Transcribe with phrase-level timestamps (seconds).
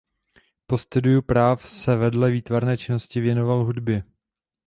[0.65, 4.03] Po studiu práv se vedle výtvarné činnosti věnoval hudbě.